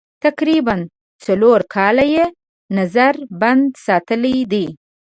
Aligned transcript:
تقریباً 0.25 0.77
څلور 1.25 1.59
کاله 1.75 2.05
یې 2.13 2.25
نظر 2.77 3.13
بند 3.41 3.65
ساتلي 3.85 4.37
دي. 4.51 4.67